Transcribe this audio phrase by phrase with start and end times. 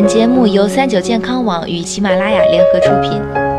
[0.00, 3.49] 本节目由三九健康网与喜马拉雅联合出品。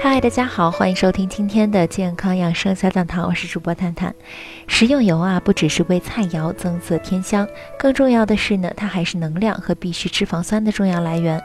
[0.00, 4.14] 嗨，大家好，欢迎收听今天的健康养生小讲堂，我是主播探探。
[4.68, 11.42] 食用油啊，不只是为菜肴增色添香，更重要的是呢，它还是能量和必需脂肪酸的重要来源。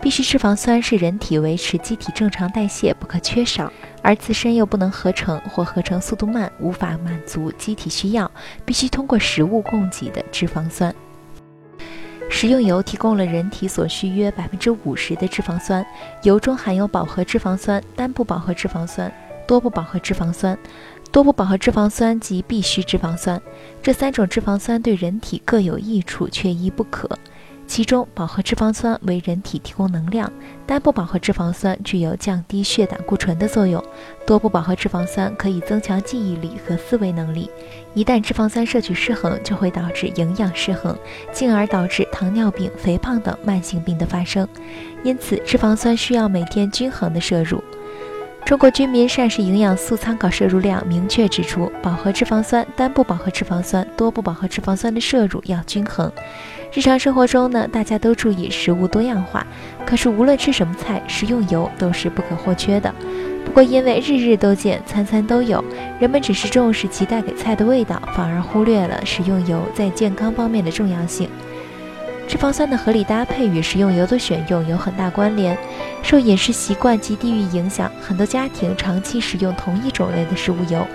[0.00, 8.28] 必需脂肪酸是人体维持机体正常代谢不可缺少，而自身又不能合成或合成速度慢，无法满足机体需要，
[8.64, 10.92] 必须通过食物供给的脂肪酸。
[12.42, 15.86] 食用油提供了人体所需约百分之五十的脂肪酸，
[16.24, 19.12] 油中含有饱和脂肪酸、单不饱和脂肪酸、
[19.46, 20.58] 多不饱和脂肪酸。
[21.12, 23.40] 多不饱和脂肪酸及必需脂肪酸
[23.80, 27.08] 这三种脂肪酸对人体各有益处，缺一不可。
[27.74, 30.30] 其中，饱和脂肪酸为人体提供能量，
[30.66, 33.82] 单不饱和脂肪酸具有降低血胆固醇的作用，
[34.26, 37.48] 多不饱和脂肪酸可以增强记忆力和思维能力。
[37.94, 40.94] 一旦脂肪酸摄取失衡，就会导致营养失衡，
[41.32, 44.46] 进而导致糖尿病、肥胖等慢性病的发生。
[45.02, 47.64] 因此，脂肪酸需要每天均衡的摄入。
[48.52, 56.12] 中国居民膳食营养素参考摄入量明确指出，饱和脂肪酸、单不饱和脂肪酸、多不饱和脂肪酸的摄入要均衡。
[56.70, 59.46] 日常生活中呢，大家都注意食物多样化，
[59.86, 62.94] 可是无论吃什么菜，食用油都是不可或缺的。
[63.46, 65.64] 不过因为日日都见、餐餐都有，
[65.98, 71.26] 人们只是重视其带给菜的味道，反而忽略了食用油在健康方面的重要性。
[72.28, 75.56] 脂肪酸的合理搭配与食用油的选用有很大关联。
[76.02, 80.86] 受饮食习惯及地域影响，很多家庭长期使用同一种类的食物油。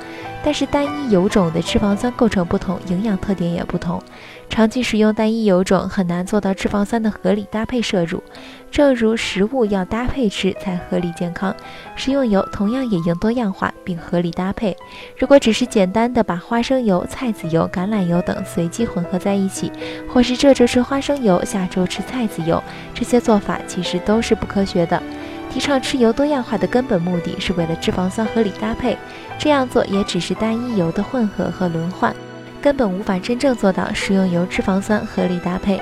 [0.43, 4.01] 但是单一油种的脂肪酸构成不同，营养特点也不同。
[4.49, 8.23] 长期使用单一油种很难做到脂肪酸的合理搭配摄入。
[8.71, 11.53] 正如食物要搭配吃才合理健康，
[11.97, 14.75] 食用油同样也应多样化并合理搭配。
[15.17, 19.69] 如果只是简单的把花生油、菜籽油、橄榄油等随机混合在一起，
[20.07, 25.01] 或是这周吃花生油，下周吃菜籽油，这些做法其实都是不科学的。
[25.49, 28.97] 提倡吃油多样化的根本目的是为了脂肪酸合理搭配，
[29.39, 32.15] 这样做也只是单一油的混合和轮换，
[32.61, 35.81] 根本无法真正做到食用油脂肪酸合理搭配。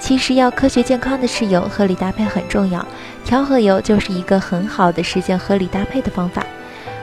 [0.00, 2.84] 其实要科学健康的吃油，合理搭配很重要，
[3.24, 6.44] 调和油就是一个很好的实现合理搭配的方法。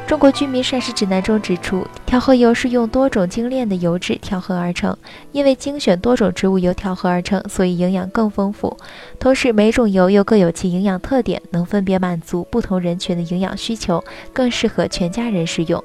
[0.09, 4.97] 中国居民膳食指南中指出，调和油是用多种精炼的油脂调和而成。
[5.31, 8.75] 因为精选多种植物油调和而成，所以营养更丰富。
[9.19, 14.03] 同时，每种油又各有其营养特点，能分别满足不同人群的营养需求，
[14.33, 15.83] 更适合全家人食用。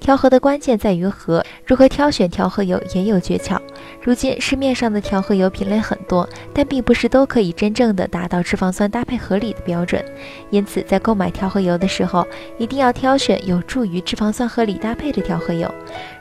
[0.00, 3.58] 调和的关键在于和，如何挑选调和油也有诀窍。
[4.02, 10.02] 如今市面上的调和油品类很多，但并不是都可以真正的达到脂肪酸搭配合理的标准。
[10.50, 12.26] 因此，在购买调和油的时候，
[12.56, 15.72] 一定要挑选有助于脂肪酸合理搭配的调和油。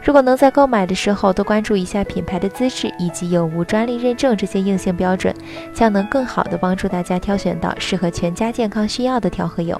[0.03, 5.33] 如果能在购买的时候多关注一下品牌的资质以及有无专利认证这些硬性标准，
[5.73, 9.79] 将能更好的帮助大家挑选到适合全家健康需要的调和油。